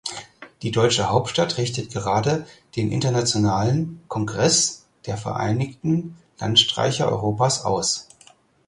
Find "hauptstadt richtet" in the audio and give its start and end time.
1.11-1.91